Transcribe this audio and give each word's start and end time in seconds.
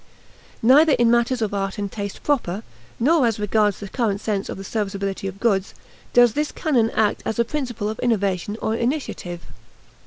Neither 0.63 0.93
in 0.93 1.11
matters 1.11 1.43
of 1.43 1.53
art 1.53 1.77
and 1.77 1.91
taste 1.91 2.23
proper, 2.23 2.63
nor 2.99 3.27
as 3.27 3.39
regards 3.39 3.79
the 3.79 3.87
current 3.87 4.19
sense 4.19 4.49
of 4.49 4.57
the 4.57 4.63
serviceability 4.63 5.27
of 5.27 5.39
goods, 5.39 5.75
does 6.11 6.33
this 6.33 6.51
canon 6.51 6.89
act 6.89 7.21
as 7.23 7.37
a 7.37 7.45
principle 7.45 7.87
of 7.87 7.99
innovation 7.99 8.57
or 8.63 8.73
initiative. 8.73 9.43